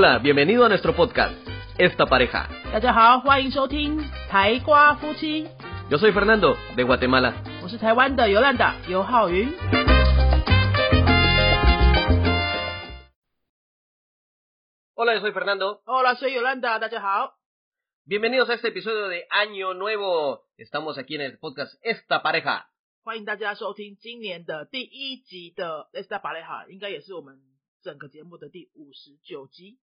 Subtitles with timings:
[0.00, 1.36] Hola, bienvenido a nuestro podcast,
[1.78, 2.48] Esta Pareja.
[2.72, 5.46] 大家好，欢迎收听台瓜夫妻，
[5.90, 7.34] Yo soy Fernando, de Guatemala.
[7.62, 9.48] 我是台湾的尤兰达尤浩云。
[14.94, 15.80] Hola, yo soy Fernando.
[15.84, 17.34] Hola，soy Yolanda，大家好。
[18.04, 20.46] Bienvenidos a este episodio de Año Nuevo.
[20.56, 22.66] Estamos aquí en el podcast Esta Pareja.
[23.04, 27.38] 欢迎大家收听今年的第一集的《Esta Pareja》，应该也是我们
[27.82, 29.78] 整个节目的第五十九集。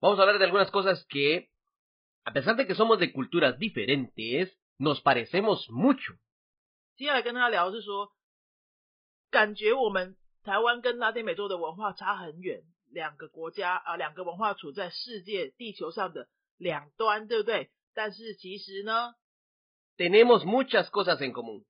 [0.00, 1.48] Vamos a hablar de algunas cosas que,
[2.24, 6.14] a pesar de que somos de culturas diferentes, nos parecemos mucho.
[6.96, 8.12] 接下来跟大家聊的是说，
[9.30, 16.28] 感觉我们台湾跟拉丁美洲的文化差很远，两个国家啊、呃两个文化处在世界地球上的
[16.58, 17.70] 两端，对不对？
[17.94, 19.14] 但是其实呢，
[19.96, 21.64] Tenemos muchas cosas en común.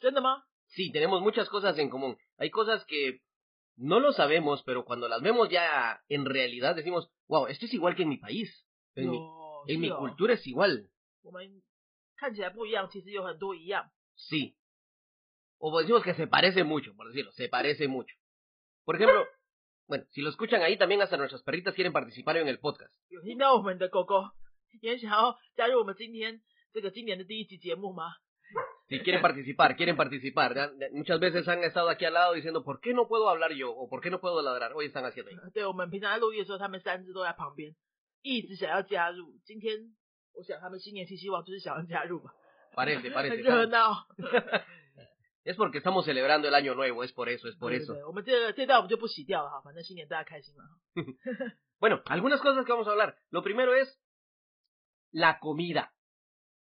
[0.00, 0.42] 真的吗？
[0.70, 2.16] Sí, tenemos muchas cosas en común.
[2.36, 3.20] Hay cosas que
[3.79, 7.95] no lo sabemos, pero cuando las vemos ya en realidad decimos, wow, esto es igual
[7.95, 8.67] que en mi país.
[8.95, 9.19] En, mi,
[9.67, 10.89] en mi cultura es igual.
[14.15, 14.57] Sí.
[15.59, 18.13] O decimos que se parece mucho, por decirlo, se parece mucho.
[18.83, 19.25] Por ejemplo,
[19.87, 22.93] bueno, si lo escuchan ahí, también hasta nuestras perritas quieren participar en el podcast.
[28.48, 29.94] 有听到我们的狗狗也想要加入我们今天这个今年的第一集节目吗？
[29.94, 30.54] Si quieren participar, quieren participar.
[30.54, 33.52] Ya- ya Muchas veces han estado aquí al lado diciendo, ¿por qué no puedo hablar
[33.52, 33.72] yo?
[33.72, 34.72] O ¿por qué no puedo ladrar?
[34.74, 35.36] Hoy están haciendo ahí.
[35.52, 37.74] 对，我们平常在录音的时候，他们三只都在旁边，
[38.22, 39.38] 一直想要加入。
[39.44, 39.94] 今天
[40.34, 42.34] 我想他们新年新希望就是想要加入吧，
[42.76, 43.36] Parece, 很 parece.
[43.42, 44.06] 热闹。
[45.44, 47.92] Es porque estamos celebrando el año nuevo, es por eso, es por 对 eso.
[47.92, 50.64] 对对我们这个这段我们就不洗掉了哈，反正新年大家开心嘛。
[51.80, 53.16] Bueno, algunas cosas que vamos a hablar.
[53.30, 53.98] Lo primero es
[55.10, 55.92] la comida.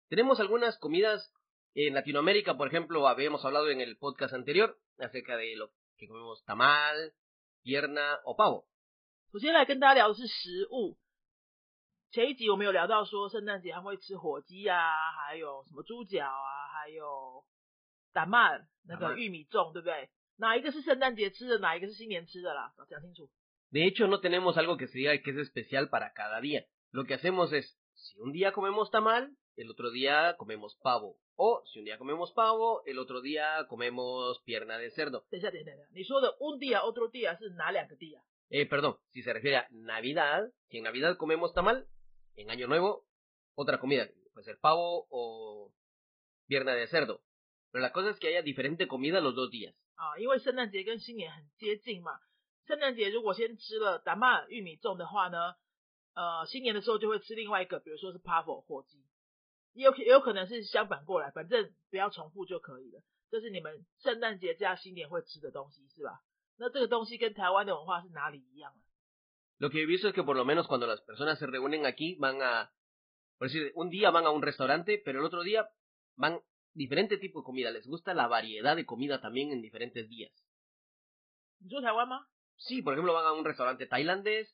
[0.10, 1.32] Tenemos algunas comidas
[1.78, 6.44] en Latinoamérica, por ejemplo, habíamos hablado en el podcast anterior acerca de lo que comemos
[6.46, 7.14] tamal,
[7.64, 8.66] pierna o pavo.
[9.32, 10.98] 首先来跟大家聊的是食物。
[12.12, 14.78] 前一集我们有聊到说，圣诞节他们会吃火鸡啊，
[15.26, 17.44] 还有什么猪脚啊，还有
[18.14, 20.10] 打曼那打曼个玉米粽，对不对？
[20.38, 22.72] 哪一个是圣诞节吃的，哪一个是新年吃的啦？
[22.88, 23.32] 讲清楚。
[23.72, 26.66] De hecho, no tenemos algo que se diga que es especial para cada día.
[26.92, 31.19] Lo que hacemos es, si un día comemos tamal, el otro día comemos pavo.
[31.35, 35.25] O si un día comemos pavo, el otro día comemos pierna de cerdo.
[38.51, 41.89] Eh, perdón, si se refiere a Navidad, si en Navidad comemos tamal,
[42.37, 43.05] en Año Nuevo,
[43.55, 45.73] otra comida, puede ser pavo o
[46.47, 47.21] pierna de cerdo.
[47.73, 49.75] Pero la cosa es que haya diferente comida los dos días.
[49.97, 50.15] Ah,
[59.74, 63.02] 也有也有可能是相反过来，反正不要重复就可以了。
[63.30, 66.22] 这是你们圣诞节加新年会吃的东西是吧？
[66.58, 68.82] 那这个东西跟台湾的文化是哪里一样啊？
[69.60, 72.16] Lo que he visto es que por lo menos cuando las personas se reúnen aquí
[72.20, 72.72] van a,
[73.38, 75.68] por decir, un día van a un restaurante, pero el otro día
[76.16, 76.42] van
[76.74, 77.72] diferente tipo de comida.
[77.72, 80.32] Les gusta la variedad de comida también en diferentes días.
[81.60, 82.28] 你说台湾吗？
[82.58, 84.54] Sí, por ejemplo, van a un restaurante tailandés,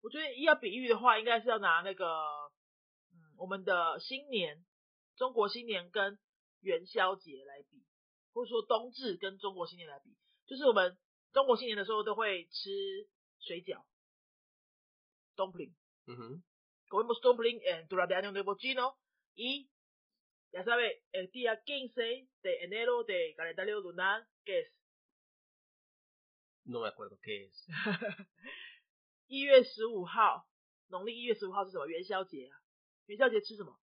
[0.00, 2.06] 我觉得要比喻的话，应该是要拿那个，
[3.12, 4.64] 嗯，我们的新年，
[5.16, 6.18] 中国新年跟
[6.60, 7.84] 元宵节来比，
[8.32, 10.96] 或者说冬至跟中国新年来比，就是我们
[11.32, 13.08] 中国新年的时候都会吃
[13.40, 13.84] 水饺
[15.36, 15.74] ，dumpling。
[16.06, 16.42] 嗯哼
[16.88, 18.96] Comemos dumpling en durante el año nuevo chino
[19.34, 19.68] y
[20.52, 24.72] ya sabe el día 15 de enero de calendario lunar que es
[26.64, 27.66] No me acuerdo qué es.
[29.26, 30.48] 一月十五号，
[30.88, 31.86] 农历一月十五号是什么？
[31.86, 32.58] 元宵节啊！
[33.06, 33.78] 元宵节吃什么？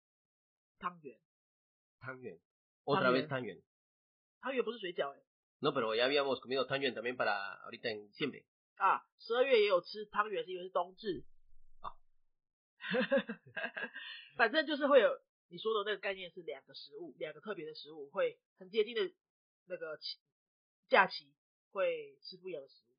[0.79, 1.19] 汤圆。
[2.00, 2.39] Tangyuan.
[2.85, 3.62] Otra vez Tangyuan.
[4.41, 5.23] 汤圆不是水饺哎、
[5.61, 8.44] No, pero ya habíamos comido también para ahorita en diciembre.
[8.77, 11.25] 啊，十二月也有吃汤圆，是因为是冬至
[11.81, 11.94] 啊。
[14.37, 19.12] 反正就是会有你说的那个概念是两个食物，两个特别的食物会很接近的
[19.67, 20.19] 那个期
[20.89, 21.33] 假期
[21.71, 22.92] 会吃不一样的食物。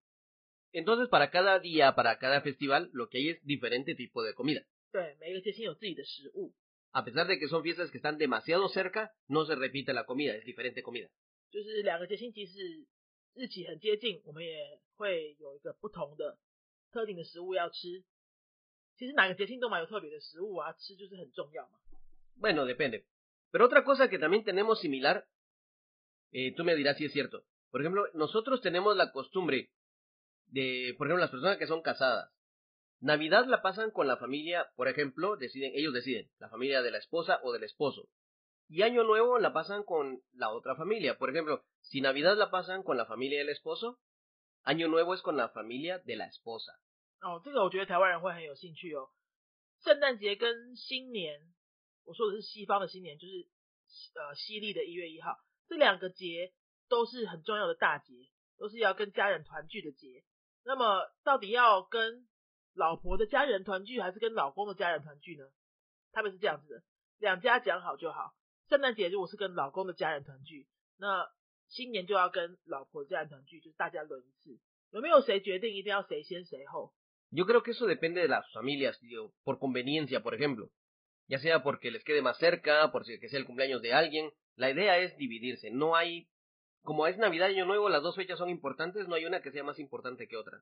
[0.73, 4.65] Entonces, para cada día, para cada festival, lo que hay es diferente tipo de comida.
[6.33, 6.51] Uh.
[6.91, 10.35] A pesar de que son fiestas que están demasiado cerca, no se repite la comida,
[10.35, 11.09] es diferente comida.
[22.35, 23.05] Bueno, depende.
[23.51, 25.27] Pero otra cosa que también tenemos similar,
[26.31, 27.43] eh, tú me dirás si es cierto.
[27.69, 29.71] Por ejemplo, nosotros tenemos la costumbre
[30.52, 32.30] de, por ejemplo, las personas que son casadas,
[33.00, 36.98] Navidad la pasan con la familia, por ejemplo, deciden, ellos deciden, la familia de la
[36.98, 38.08] esposa o del esposo.
[38.68, 41.16] Y Año Nuevo la pasan con la otra familia.
[41.16, 43.98] Por ejemplo, si Navidad la pasan con la familia del esposo,
[44.62, 46.72] Año Nuevo es con la familia de la esposa.
[47.20, 49.10] 哦，这个我觉得台湾人会很有兴趣哦。
[49.82, 51.40] 圣诞节跟新年，
[52.04, 53.46] 我说的是西方的新年，就是
[54.14, 55.38] 呃西历的一月一号，
[55.68, 56.52] 这两个节
[56.88, 58.12] 都是很重要的大节，
[58.58, 60.24] 都是要跟家人团聚的节。
[60.65, 62.27] 那么到底要跟
[62.73, 65.45] 老婆的家人团聚，还是跟老公的家人团聚呢？
[66.11, 66.83] 他们是这样子的，
[67.19, 68.33] 两家讲好就好。
[68.69, 70.67] 圣诞节如果是跟老公的家人团聚，
[70.97, 71.27] 那
[71.67, 74.59] 新年就要跟老婆家人团聚，就是大家轮一次。
[74.91, 76.93] 有没有谁决定一定要谁先谁后
[77.31, 78.99] ？Yo creo que eso depende de las familias,
[79.43, 80.69] por conveniencia, por ejemplo.
[81.27, 84.31] Ya sea porque les quede más cerca, por que sea el cumpleaños de alguien.
[84.55, 85.71] La idea es dividirse.
[85.71, 86.27] No hay,
[86.83, 89.51] como es Navidad y Año Nuevo, las dos fechas son importantes, no hay una que
[89.51, 90.61] sea más importante que otra.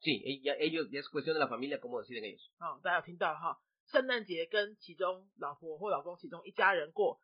[0.00, 2.40] Sí, ellos, ya es cuestión de la familia cómo deciden ellos.
[2.58, 3.60] 好，大家有听到哈？
[3.86, 7.20] 圣诞节跟其中老婆或老公其中一家人过，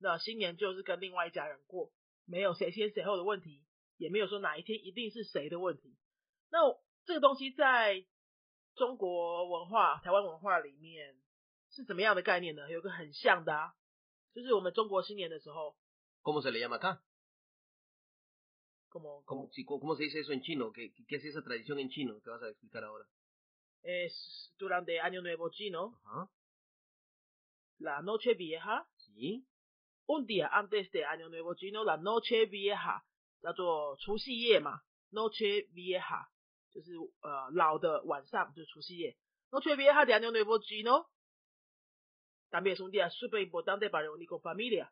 [0.00, 1.92] 那新年就是跟另外一家人过，
[2.24, 3.64] 没有谁先谁后的问题，
[3.96, 5.96] 也没有说哪一天一定是谁的问题。
[6.50, 6.58] 那
[7.04, 8.04] 这个东西在
[8.74, 11.14] 中国文化、台湾文化里面
[11.70, 12.68] 是怎么样的概念呢？
[12.70, 13.74] 有个很像的啊，
[14.34, 15.76] 就是我们中国新年的时候。
[16.25, 17.03] ¿Cómo se le llama acá?
[18.89, 20.71] ¿Cómo, cómo, cómo se dice eso en chino?
[20.71, 23.05] ¿Qué, ¿Qué es esa tradición en chino que vas a explicar ahora?
[23.83, 25.99] Es durante Año Nuevo chino.
[26.05, 26.29] Ajá.
[27.79, 28.87] La Noche Vieja.
[28.97, 29.47] Sí.
[30.07, 33.03] Un día antes de Año Nuevo chino, la Noche Vieja
[33.41, 34.81] 叫做除夕夜嘛，
[35.11, 36.27] Noche Vieja。
[36.73, 39.17] 就是呃老的晚上，就是除夕夜。
[39.51, 41.09] Noche vieja de año nuevo chino
[42.49, 44.89] también es un día súper importante para reunir con familia。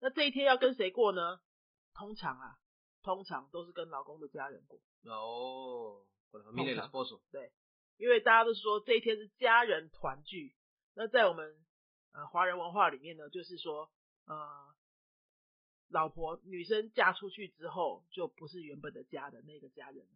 [0.00, 1.40] 那这一天要跟谁过呢？
[1.94, 2.58] 通常啊，
[3.02, 4.78] 通常都是跟老公的家人过。
[5.04, 6.06] 哦
[7.96, 10.54] 因为大家都说这一天是家人团聚。
[10.94, 11.56] 那在我们
[12.12, 13.90] 呃华人文化里面呢，就是说
[14.26, 14.74] 呃
[15.88, 20.06] 老婆女生嫁出去之后，就不是原本的家的那个家人。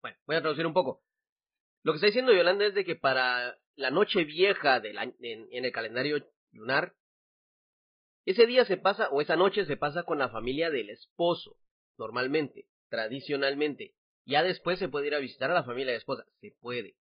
[0.00, 1.02] Bueno, voy a traducir un poco.
[1.82, 5.64] Lo que está diciendo Yolanda es de que para la noche vieja del en, en
[5.64, 6.20] el calendario
[6.52, 6.94] lunar,
[8.26, 11.56] ese día se pasa, o esa noche se pasa con la familia del esposo,
[11.96, 13.94] normalmente, tradicionalmente.
[14.26, 16.96] Ya después se puede ir a visitar a la familia de la esposa, se puede.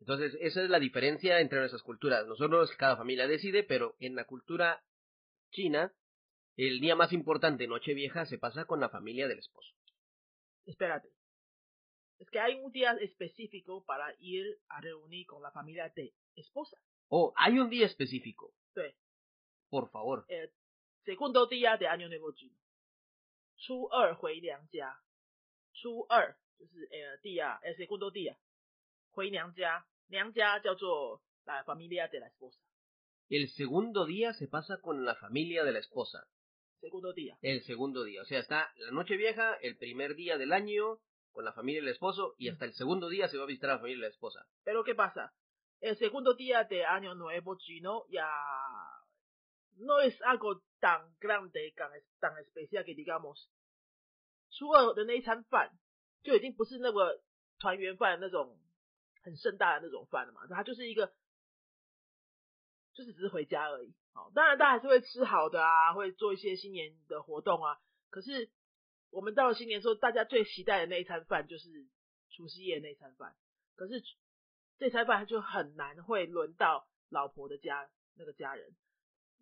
[0.00, 2.26] Entonces, esa es la diferencia entre nuestras culturas.
[2.26, 4.84] Nosotros, cada familia decide, pero en la cultura
[5.50, 5.94] china,
[6.56, 9.72] el día más importante, Nochevieja, se pasa con la familia del esposo.
[10.66, 11.08] Espérate,
[12.18, 16.76] es que hay un día específico para ir a reunir con la familia de esposa.
[17.08, 18.52] Oh, hay un día específico.
[18.74, 18.82] Sí.
[19.68, 20.24] Por favor.
[20.28, 20.50] El
[21.15, 22.55] segundo día de Año Nuevo Chino.
[23.57, 24.99] 初二回娘家，
[25.73, 28.35] 初二就是呃 día el segundo día
[29.11, 35.79] 回娘家，娘家叫做 la familia de la esposa。El segundo día se pasa con la familia de la
[35.79, 36.27] esposa.
[36.79, 37.37] Segundo día.
[37.41, 40.99] El segundo día, o sea, está la noche vieja, el primer día del año,
[41.31, 43.73] con la familia del esposo y hasta el segundo día se va a visitar a
[43.73, 44.45] la familia de la esposa.
[44.63, 45.33] Pero ¿qué pasa?
[45.79, 48.27] El segundo día de Año Nuevo chino ya
[49.78, 51.90] no es algo tan grande, tan,
[52.20, 53.48] tan especial que digamos.
[54.50, 55.72] 初二的那一餐饭
[56.22, 57.22] 就已经不是那个
[57.58, 58.58] 团圆饭那种
[59.22, 61.12] 很盛大的那种饭了嘛，它就是一个，
[62.94, 63.94] 就是只是回家而已。
[64.12, 67.78] 好，当然大家还是会吃好的啊，会做一些新年的活动啊，
[68.08, 68.50] 可是
[69.10, 71.68] 我们到了新年时候，大家最期待的那一餐饭就是
[72.30, 73.34] 除夕夜那一餐饭。
[73.74, 74.02] 可是
[74.78, 78.74] 这餐饭就很难会轮到老婆的家那个家人，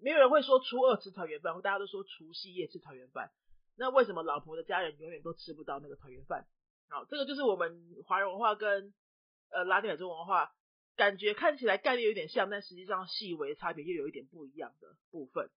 [0.00, 3.30] 没有人会说初二吃团圆饭，大家都说除夕夜吃团圆饭。
[3.76, 6.46] 那为什么老婆的家人永远都吃不到那个团圆饭？
[6.88, 8.94] 好，这个就是我们华人文化跟
[9.50, 10.52] 呃拉丁美洲文化
[10.96, 15.50] 感觉看起来概念有点像，但实际上细微差别又有一点不一样的部分。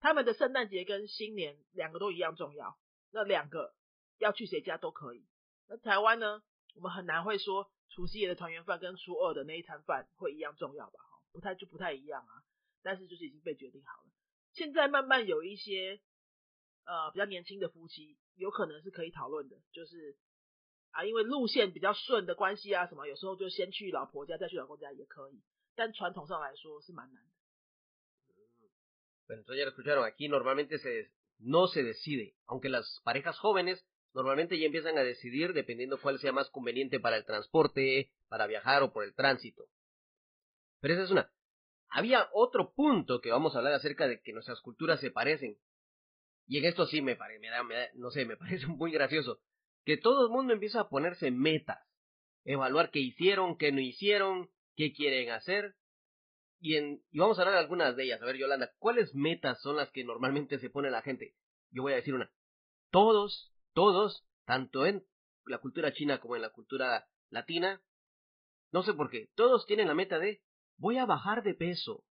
[0.00, 2.76] 他们的圣诞节跟新年两个都一样重要。
[3.10, 3.74] 那两个
[4.18, 5.24] 要去谁家都可以。
[5.68, 6.42] 那台湾呢？
[6.74, 10.98] 我们很难会说除夕夜的团圆饭跟初二的那一餐饭会一样重要吧？
[10.98, 12.32] 哈，不太就不太一样啊。
[12.82, 14.10] 但是就是已经被决定好了。
[14.52, 16.00] 现在慢慢有一些
[16.84, 20.16] 呃比较年轻的夫妻，有可能是可以讨论的，就是
[20.90, 25.42] 啊，因为路线比较顺的关系啊，什么有时候就先去老婆家再去老公家也可以。
[25.74, 27.30] 但传统上来说是蛮难的。
[29.26, 30.04] Bueno, todos ya lo escucharon.
[30.04, 33.82] Aquí normalmente se no se decide, aunque las parejas jóvenes
[34.14, 38.82] Normalmente ya empiezan a decidir dependiendo cuál sea más conveniente para el transporte, para viajar
[38.82, 39.64] o por el tránsito.
[40.80, 41.32] Pero esa es una.
[41.92, 45.58] Había otro punto que vamos a hablar acerca de que nuestras culturas se parecen.
[46.46, 48.90] Y en esto sí me parece, me da, me da, no sé, me parece muy
[48.90, 49.40] gracioso.
[49.84, 51.78] Que todo el mundo empieza a ponerse metas.
[52.44, 55.76] Evaluar qué hicieron, qué no hicieron, qué quieren hacer.
[56.60, 58.22] Y, en, y vamos a hablar de algunas de ellas.
[58.22, 61.34] A ver, Yolanda, ¿cuáles metas son las que normalmente se pone la gente?
[61.70, 62.30] Yo voy a decir una.
[62.90, 65.04] Todos todos, tanto en
[65.46, 67.82] la cultura china como en la cultura latina,
[68.70, 70.42] no sé por qué, todos tienen la meta de
[70.82, 72.04] voy a bajar de peso.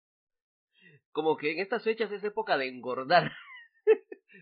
[1.11, 3.29] Como que en estas fechas es época de engordar.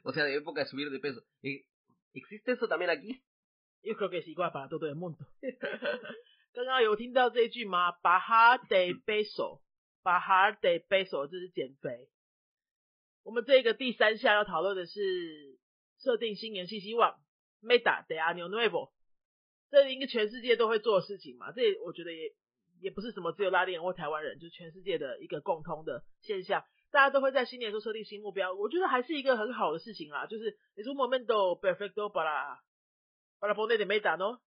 [0.03, 1.21] o sea, de época de subir de peso.
[2.13, 3.23] ¿Existe eso también aquí?
[3.81, 5.17] Yo creo que es igual para todo el mundo.
[6.53, 12.09] 刚刚有听到这句吗？bajar de peso，bajar de peso，这是减肥。
[13.23, 15.57] 我们这个第三项要讨论的是
[15.99, 17.19] 设定新年新希望
[17.61, 18.91] ，Meta de Año Nuevo，
[19.71, 21.51] 这应该全世界都会做的事情嘛？
[21.51, 22.33] 这我觉得也
[22.81, 28.53] 也不是什么只有拉丁人或台湾人，就全世界的一个共通的现象，大家都会在新年时候设定新目标。
[28.53, 32.59] 我觉得还是一个很好的事情啦，就是你说 Momento perfecto para
[33.39, 34.39] para poner de meta 呢，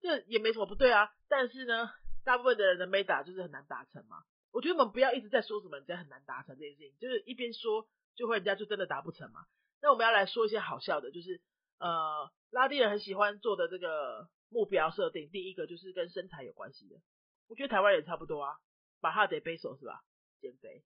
[0.00, 1.08] 这也没什么不对啊。
[1.28, 1.90] 但是呢，
[2.24, 4.18] 大部分的人的 Meta 就是很难达成嘛。
[4.52, 9.40] 我觉得我们不要一直在说什么人家很难达成这件事情，就是一边说就会人家就真的达不成嘛。
[9.82, 11.40] 那我们要来说一些好笑的，就是
[11.78, 16.96] 呃，拉丁人很喜欢做的这个目标设定，第一个就是跟身材有关系的。
[17.48, 18.58] 我觉得台湾也差不多啊，
[19.00, 20.04] 把他得背手是吧？
[20.40, 20.84] 减肥。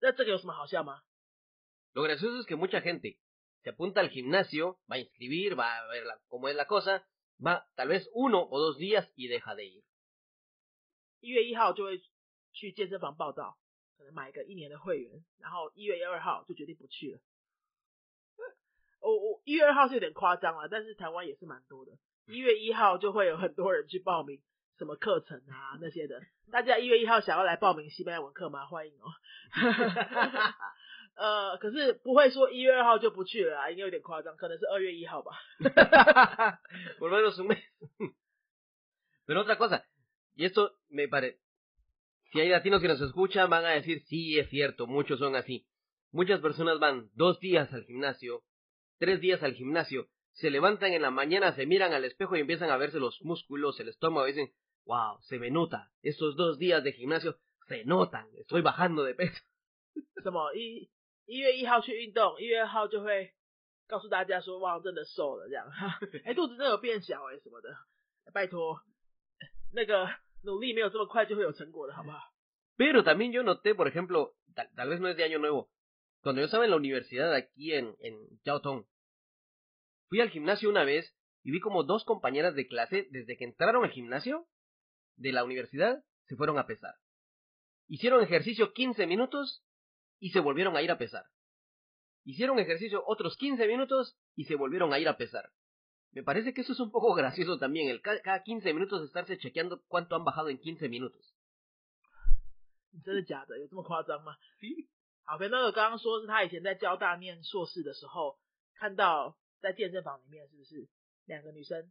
[0.00, 1.02] 那这个有什么好笑吗
[1.94, 3.18] ？Lo gracioso es que mucha gente
[3.62, 7.06] se apunta al gimnasio, va a inscribir, va a ver cómo es la cosa,
[7.38, 9.82] va tal vez uno o dos días y deja de ir。
[11.20, 11.98] 一月一号就会
[12.52, 13.58] 去健身房报道，
[13.96, 17.20] 可能买个一年的会员，然后一月二号就决定不去了。
[19.00, 21.98] 我我一月二号是有点夸张了，但是台湾也是蛮多的。
[22.26, 24.42] 一月一号就会有很多人去报名
[24.77, 26.21] 什么课程啊那些的。
[26.51, 28.65] 大家一月一号想要来报名西班牙文课吗？
[28.65, 29.13] 欢迎哦。
[31.15, 35.31] 呃，可是不会说一月二号就不去了啊，应该有点夸张，可能是二月一号吧。
[36.97, 37.59] Por lo menos un mes.
[39.25, 39.85] Pero otra cosa,
[40.35, 41.39] y esto me parece,
[42.31, 45.67] si hay latinos que nos escuchan van a decir sí es cierto, muchos son así.
[46.11, 48.43] Muchas personas van dos días al gimnasio
[49.01, 52.69] tres días al gimnasio, se levantan en la mañana, se miran al espejo y empiezan
[52.69, 54.53] a verse los músculos, el estómago, y dicen,
[54.85, 59.41] wow, se me nota, estos dos días de gimnasio se notan, estoy bajando de peso.
[60.23, 60.89] 什么一
[61.25, 63.33] 一月一号去运动，一月二号就会
[63.87, 65.67] 告诉大家说，哇，真的瘦了这样，
[66.25, 67.75] 哎， 肚子真的有变小哎什么的，
[68.33, 68.81] 拜托，
[69.73, 70.09] 那个
[70.43, 72.19] 努力没有这么快就会有成果的，好不好？
[72.77, 75.69] Pero también yo noté, por ejemplo, tal, tal vez no es de año nuevo,
[76.21, 78.85] cuando yo estaba en la universidad aquí en, en Yaotong,
[80.09, 83.83] fui al gimnasio una vez y vi como dos compañeras de clase, desde que entraron
[83.83, 84.47] al gimnasio
[85.15, 86.95] de la universidad, se fueron a pesar.
[87.87, 89.63] Hicieron ejercicio 15 minutos
[90.19, 91.25] y se volvieron a ir a pesar.
[92.23, 95.51] Hicieron ejercicio otros 15 minutos y se volvieron a ir a pesar.
[96.11, 99.81] Me parece que eso es un poco gracioso también, el cada 15 minutos estarse chequeando
[99.87, 101.33] cuánto han bajado en 15 minutos.
[105.23, 108.37] 好，那个刚刚说是他以前在交大念硕士的时候，
[108.75, 110.89] 看到在健身房里面是不是
[111.25, 111.89] 两个女生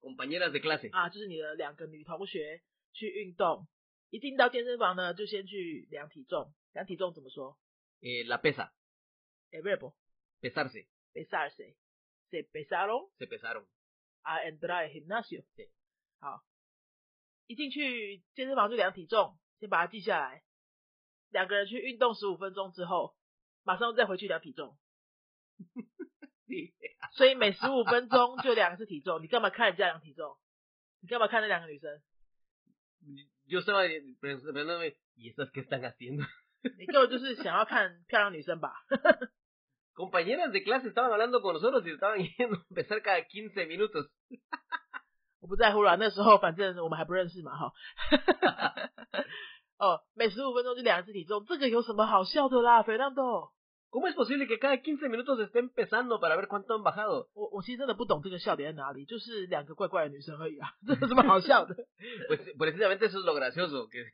[0.00, 2.62] ，compañeras de clase 啊，就是你的两个女同学
[2.92, 3.66] 去运动，
[4.10, 7.56] 一进到健身房呢，就先去量体重，量体重怎么说？
[8.00, 8.70] 诶，la pesa，
[9.50, 15.70] 诶，verbo，pesarse，pesarse，se pesaron，se pesaron，a entrar al gimnasio，对，
[16.20, 16.44] 好，
[17.46, 20.44] 一进去健身房就量体重，先把它记下来。
[21.30, 23.16] 两个人去运动十五分钟之后，
[23.64, 24.78] 马上再回去量体重。
[27.12, 30.36] 所以每十五分钟就两次体重，你干嘛看这两个体重？
[31.00, 32.00] 你干嘛看那两个女生？
[36.78, 37.36] 你就，是？
[37.36, 38.74] 想要看漂亮女生吧。
[45.40, 47.52] 我不在乎啦，那时候反正我们还不认识嘛，
[49.78, 52.82] 哦，每十五分钟就两次体重，这个有什么好笑的啦，
[53.95, 57.27] ¿Cómo es posible que cada 15 minutos estén pesando para ver cuánto han bajado?
[57.33, 61.75] 我我其实真的不懂这个笑点在哪里，就是两个怪怪的女生而已啊，这有什么好笑的？
[62.29, 64.05] Pues precisamente eso es lo gracioso, que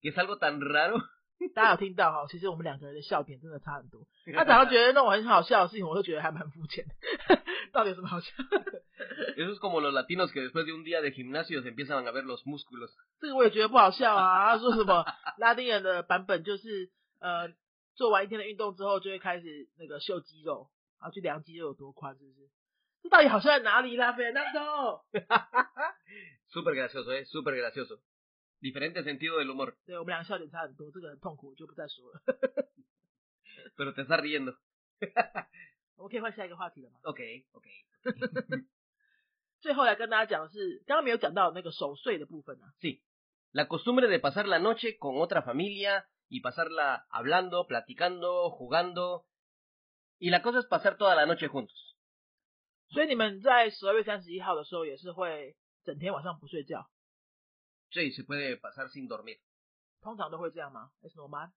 [0.00, 0.98] que es algo tan raro.
[1.54, 2.26] 大家有听到哈？
[2.30, 4.06] 其实我们两个人的笑点真的差很多。
[4.34, 6.94] 他早上觉得那种很好笑的事情，我都觉得还蛮肤浅的。
[7.72, 8.32] 到底有什么好笑？
[9.36, 12.24] Eso es como los latinos que después de un día de gimnasio se empiezan a ver
[12.24, 12.88] los músculos。
[13.20, 14.52] 这个我也觉得不好笑啊！
[14.52, 15.04] 他说什么
[15.36, 16.88] 拉丁人的版本就是
[17.20, 17.50] 呃，
[17.95, 22.49] 做完一天的运动之后就会开始那个秀肌肉，然后去量肌肉有多宽，是不是？
[23.03, 27.25] 这到底好笑在哪里啦，Fernando？Súper gracioso, ¿eh?
[27.25, 27.99] Súper gracioso.
[28.61, 29.73] Diferente sentido del humor.
[29.85, 32.21] 对我们两个笑点差很多，这个很痛苦，我就不再说了。
[33.75, 34.55] Pero te estás riendo.
[35.95, 37.71] 我们可以换下一个话题了吗？Ok, ok.
[39.61, 42.73] 最后来跟大家讲的是，刚刚没有讲到那个守岁的部分啊。
[42.79, 43.01] Sí.
[43.53, 49.26] La costumbre de pasar la noche con otra familia y pasarla hablando, platicando, jugando.
[50.18, 51.94] Y la cosa es pasar toda la noche juntos.
[52.88, 56.88] 所以你们在十二月三十一号的时候也是会整天晚上不睡觉，
[57.90, 59.40] Sí, se puede pasar sin dormir.
[60.00, 60.92] 通常都会这样吗？
[61.02, 61.50] Es normal。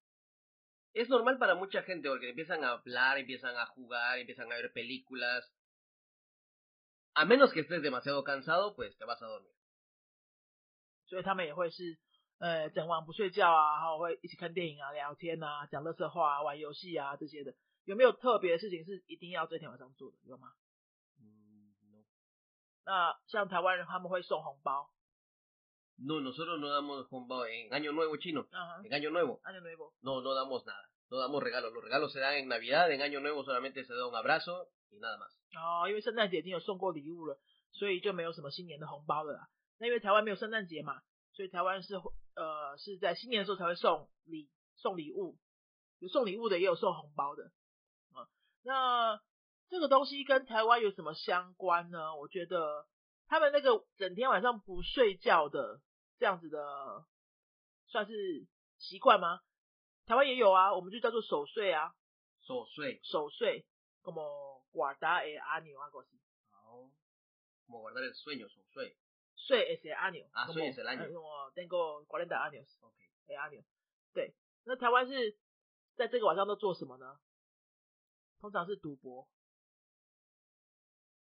[0.93, 4.71] Es normal para mucha gente porque empiezan a hablar, empiezan a jugar, empiezan a ver
[4.73, 5.53] películas.
[7.13, 9.53] A menos que estés demasiado cansado, pues te vas a dormir.
[11.05, 11.97] 所以他们也会是
[12.38, 17.54] 呃整晚不睡觉啊，然后会一起看电影啊、聊天啊、讲乐色话啊、玩游戏啊这些的。
[17.84, 20.16] 有没有特别的事情是一定要这天晚上做的？
[20.24, 20.52] 有吗
[21.20, 22.04] ？no.
[22.84, 24.90] 那像台湾人他们会送红包
[25.96, 27.06] ，No, nosotros no damos
[27.48, 29.40] en Año Nuevo chino.，En Año Nuevo.
[29.44, 30.88] Año Nuevo.，No, no damos nada.
[31.10, 31.72] No damos regalos.
[31.72, 32.90] Los regalos se dan en Navidad.
[32.90, 35.30] En Año Nuevo solamente se da un abrazo y nada más.
[35.54, 37.38] 哦，因为圣诞节已经有送过礼物了，
[37.70, 39.48] 所以就没有什么新年的红包了啦。
[39.78, 41.02] 那因为台湾没有圣诞节嘛，
[41.34, 41.94] 所以台湾是
[42.34, 45.36] 呃是在新年的时候才会送礼送礼物，
[45.98, 47.50] 有送礼物的也有送红包的
[48.12, 48.28] 啊、
[48.62, 49.20] 那
[49.68, 52.16] 这个东西跟台湾有什么相关呢？
[52.16, 52.86] 我觉得
[53.26, 55.80] 他们那个整天晚上不睡觉的
[56.18, 57.04] 这样子的，
[57.88, 58.46] 算是
[58.78, 59.40] 习惯吗？
[60.06, 61.94] 台湾也有啊，我们就叫做守岁啊，
[62.42, 63.66] 守岁守岁
[64.02, 66.20] ，como guardar el año algo así。
[67.66, 68.46] Como guardar el sueño,
[69.46, 69.56] so, sue.
[69.56, 71.04] 岁 es el año，Ah, como- soy es el año.
[71.04, 72.96] eh, como tengo cuarenta años Ok.
[73.28, 73.62] el año。
[74.14, 74.34] 对，
[74.64, 75.36] 那台湾是
[75.96, 77.18] 在这个晚上都做什么呢？
[78.40, 79.28] 通常是赌博，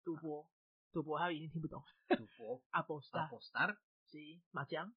[0.05, 0.49] 赌博，
[0.93, 1.83] 赌博，他已经听不懂。
[2.09, 2.63] Tufo.
[2.71, 3.77] apostar，Apostar.
[4.11, 4.95] sí，麻将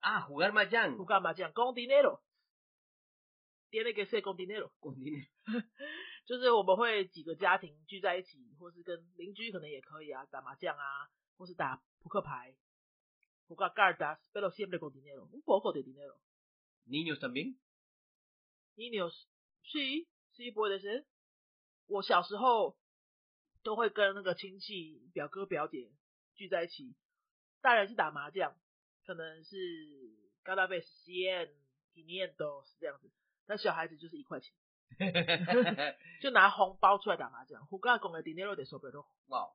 [0.00, 5.28] Ah, jugar mahjong.，jugar 麻将，con dinero，tiene que ser con dinero，Con dinero.
[6.24, 12.54] 就是我们会几个家庭聚在一起，或是跟邻居可能也可以啊，打麻将啊，或是打扑克牌
[13.48, 16.18] ，jugar cartas，pero siempre con dinero，un poco de dinero。
[16.86, 17.58] Niños también.
[18.76, 21.04] niños，sí sí puede ser。
[21.86, 22.76] 我小时候
[23.62, 25.92] 都会跟那个亲戚表哥表姐
[26.34, 26.94] 聚在一起，
[27.60, 28.56] 大人是打麻将，
[29.04, 29.56] 可能是
[30.44, 31.50] cada vez cien
[31.94, 33.10] quinientos 这样子，
[33.46, 34.54] 那小孩子就是一块钱，
[36.20, 37.62] 就拿红包出来打麻将。
[37.68, 38.90] jugar con el dinero de sobre
[39.28, 39.52] wow.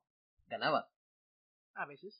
[0.50, 0.88] Ganabas.
[1.78, 2.13] A veces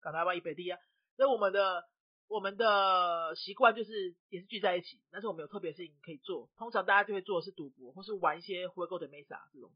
[0.00, 0.78] ganaba y perdía。
[1.16, 1.84] 那我们的
[2.26, 6.50] 我们的习惯就是也是聚在一起，但是我们有特别事情可以做。
[6.56, 9.72] 通常大家就会做的是赌博，或是玩一些 juego de mesa 这种。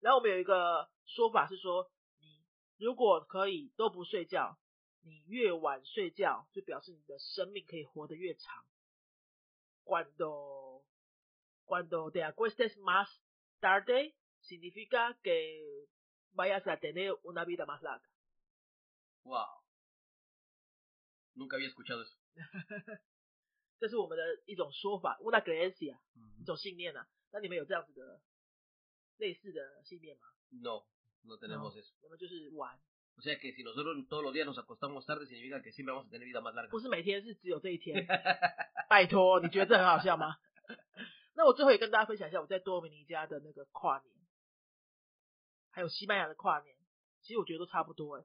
[0.00, 2.26] 然后我们有一个说法是说，你
[2.78, 4.58] 如果可以都不睡觉，
[5.02, 8.64] 你越晚睡觉，就表示你的生命可以活得越长。
[9.84, 10.82] Cuando
[11.66, 13.08] cuando te acuestes más
[13.60, 15.86] tarde, significa que
[16.34, 18.08] vayas a tener una vida más larga.
[19.24, 19.62] Wow.
[21.34, 22.16] Nunca había escuchado eso.
[23.78, 25.98] 这是我们的一种说法，una creencia，
[26.38, 27.06] 一种信念啊。
[27.32, 28.20] 那你们有这样子的
[29.16, 30.84] 类似的信念吗？No,
[31.22, 31.94] no tenemos eso.
[32.02, 32.78] 我们就是玩
[33.16, 36.10] ，O sea que si nosotros todos los días nos acostamos tarde, significa que siempre vamos a
[36.10, 36.68] tener vida más larga.
[36.70, 38.06] 不是每天是只有这一天。
[38.88, 40.36] 拜托，你觉得这很好笑吗？
[41.34, 44.14] 那我最后也跟大家分享一下我在多米尼加的那个跨年，
[45.70, 46.76] 还有西班牙的跨年，
[47.22, 48.24] 其实我觉得都差不多哎，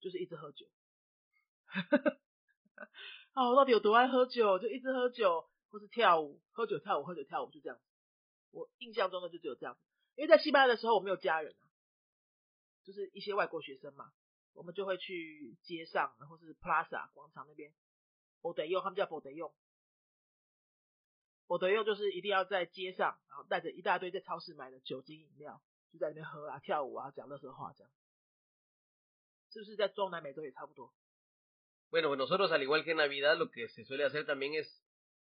[0.00, 0.66] 就是一直喝酒。
[3.32, 4.58] 啊，我到底有多爱喝酒？
[4.58, 7.78] 就一直喝酒，或是跳舞，喝酒跳舞，喝酒跳舞，就这样。
[8.50, 9.80] 我印象中的就只有这样子，
[10.14, 11.68] 因为在西班牙的时候我没有家人啊，
[12.84, 14.12] 就是一些外国学生嘛，
[14.54, 17.74] 我们就会去街上，或是 Plaza 广场那边，
[18.40, 19.52] 我得用，他们叫我得用，
[21.46, 25.60] 我得用就是一定要在街上，然后带着一大堆在超市买的酒精饮料，
[25.91, 27.91] 就在那边喝啊、跳舞啊、讲乐色话这样，
[29.51, 30.93] 是不是在中南美洲也差不多？
[31.89, 34.81] Bueno, pues nosotros al igual que en Navidad lo que se suele hacer también es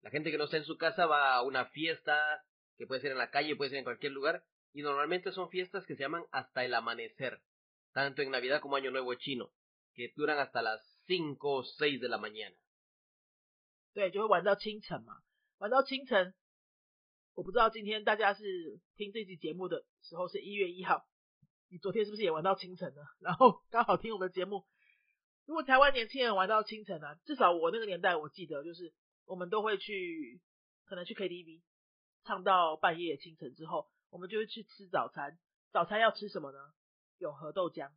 [0.01, 2.45] la gente que no está en su casa va a una fiesta
[2.79, 5.85] que puede ser en la calle, puede ser en cualquier lugar y normalmente son fiestas
[5.85, 7.43] que se llaman hasta el amanecer,
[7.93, 9.51] tanto en Navidad como Año Nuevo chino,
[9.95, 12.57] que duran hasta las 5 o 6 de la mañana.
[13.95, 15.23] 对，就会玩到清晨嘛，
[15.59, 16.35] 玩到清晨。
[17.34, 21.06] 我不知道今天大家是听这期节目的时候是一月一号，
[21.70, 23.02] 你昨天是不是也玩到清晨呢？
[23.20, 24.66] 然后刚好听我们的节目。
[25.46, 28.94] 如果台湾年轻人玩到清晨啊，至少我那个年代我记得就是
[29.26, 30.42] 我们都会去，
[30.86, 31.62] 可能去 KTV
[32.24, 35.40] 唱到半夜清晨之后，我们就会去吃早餐，
[35.72, 36.60] 早餐要吃什么呢？
[37.18, 37.92] 永和豆浆。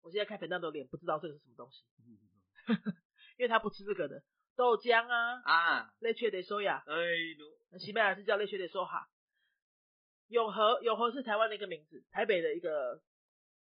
[0.00, 1.82] 我现在看粉蛋的脸，不知道这个是什么东西，
[3.38, 4.22] 因为他不吃这个的
[4.56, 5.42] 豆浆啊。
[5.44, 6.94] 啊，leche de soya，哎
[7.38, 9.06] 呦，那西班牙是叫 leche de soja。
[10.28, 13.02] 永和，永和是台湾的一个名字，台北的一个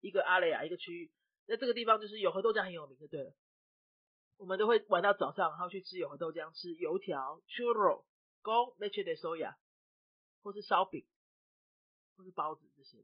[0.02, 1.12] 一个阿雷亚一个区域。
[1.48, 3.34] 那这个地方就是永和豆浆很有名，就对了。
[4.38, 8.06] 我们都会玩到早上，然后去吃永和豆浆，吃油条 churro
[8.43, 9.56] con leche de soya，
[10.41, 11.06] 或是烧饼，
[12.15, 13.04] 或是包子这些的。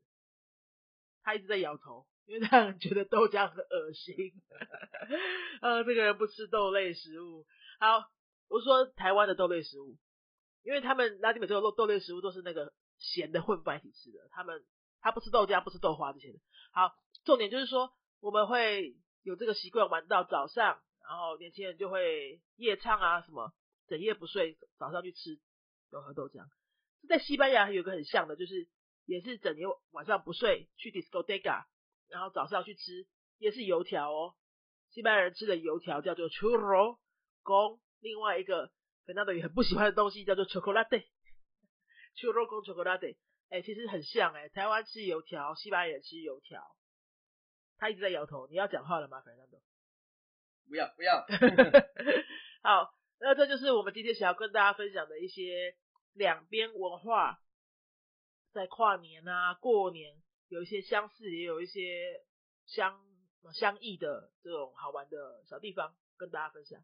[1.24, 4.16] 他一直在摇头，因为他觉得豆浆很恶心。
[5.62, 7.46] 呃， 这个人不吃豆类食物。
[7.80, 8.12] 好，
[8.50, 9.98] 我说台湾的豆类食物，
[10.64, 14.66] 因为他们拉丁美洲的豆豆类食物都是那个咸的混在一起吃的，他们
[15.00, 16.40] 他不吃豆浆，不吃豆花这些的。
[16.74, 16.92] 好，
[17.24, 23.54] 重点就是说我们会有这个习惯玩到早上，然后年轻人就会夜唱啊什么，
[23.88, 25.40] 整夜不睡，早上去吃
[25.92, 26.46] 永和豆浆。
[27.08, 28.68] 在西班牙有个很像的，就是
[29.06, 31.64] 也是整夜晚上不睡去 discoteca，
[32.10, 34.36] 然后早上去吃，也是油条哦。
[34.90, 36.98] 西班牙人吃的油条叫做 churro，
[37.44, 38.72] 跟另外一个
[39.06, 41.04] 粉纳德也很不喜欢的东西叫做 chocolate，churro
[42.48, 43.18] con chocolate，
[43.50, 46.76] 哎、其实很像哎、台湾吃油条，西班牙人吃油条。
[47.78, 49.62] 他一直在摇头，你要讲话了吗，粉纳德？
[50.68, 51.26] 不要不要，
[52.62, 55.76] 好，那这就是我们今天想要跟大家分享的一些
[56.14, 57.40] 两边文化，
[58.52, 62.22] 在跨年啊、过年有一些相似，也有一些
[62.66, 63.02] 相
[63.54, 66.84] 相异的这种好玩的小地方，跟大家分享。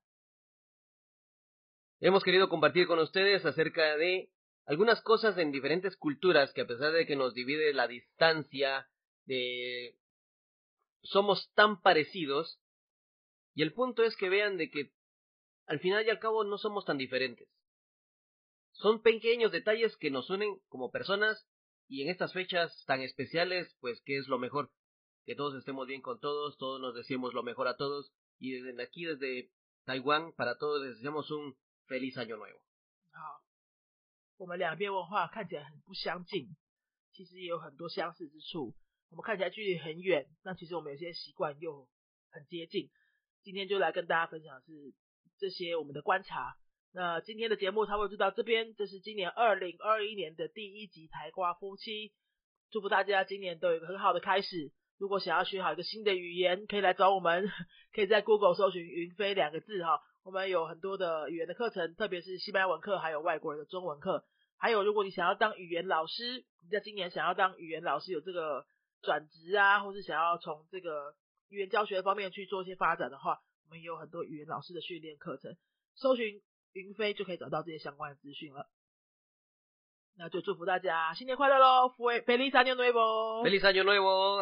[2.01, 4.29] Hemos querido compartir con ustedes acerca de
[4.65, 8.89] algunas cosas en diferentes culturas que a pesar de que nos divide la distancia,
[9.25, 9.97] de
[11.03, 12.59] somos tan parecidos,
[13.53, 14.91] y el punto es que vean de que
[15.67, 17.47] al final y al cabo no somos tan diferentes.
[18.73, 21.47] Son pequeños detalles que nos unen como personas
[21.87, 24.71] y en estas fechas tan especiales, pues que es lo mejor,
[25.25, 28.83] que todos estemos bien con todos, todos nos decimos lo mejor a todos y desde
[28.83, 29.49] aquí desde
[29.85, 31.55] Taiwán para todos les deseamos un
[31.87, 32.59] feliz año nuevo.
[33.11, 33.41] 好，
[34.37, 36.55] 我们两边文化看起来很不相近，
[37.13, 38.75] 其实也有很多相似之处。
[39.09, 41.87] 我们看起来距离很远，那其实我们有些习惯又
[42.31, 42.89] 很接近。
[43.43, 44.93] 今天就来跟大家分享的是
[45.37, 46.57] 这些我们的观察。
[46.91, 52.11] 那今天的节目差不多就到这边，这是今年二零二一年的第一集台瓜夫妻。
[52.71, 54.71] 祝福大家今年都有一个很好的开始。
[54.97, 57.51] 如果想要学好一个新的语言，可以来找我们，
[57.93, 60.01] 可以在 Google 搜寻“云飞”两个字哈。
[60.25, 64.25] 我们有很多的语言的课程，特别是西班牙文课，还有外国人的中文课。
[64.57, 68.65] 还有，如果你想要当语言老师，你在今年想要当语言老师，有这个
[69.03, 71.13] 转职啊，或是想要从这个
[71.49, 75.55] 语言教学方面去做一些发展的话，我们也有很多语言老师的训练课程，
[75.93, 76.41] 搜寻
[76.73, 78.67] 云飞就可以找到这些相关的资讯了。
[80.17, 84.41] 那就祝福大家新年快乐喽！Feliz Año Nuevo！Feliz año nuevo,